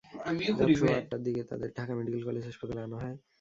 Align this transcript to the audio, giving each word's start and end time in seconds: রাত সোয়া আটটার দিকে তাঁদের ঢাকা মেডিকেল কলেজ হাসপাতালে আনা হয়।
রাত 0.59 0.69
সোয়া 0.79 0.95
আটটার 0.99 1.21
দিকে 1.25 1.41
তাঁদের 1.49 1.69
ঢাকা 1.77 1.93
মেডিকেল 1.97 2.21
কলেজ 2.27 2.43
হাসপাতালে 2.49 2.81
আনা 2.83 2.97
হয়। 2.97 3.17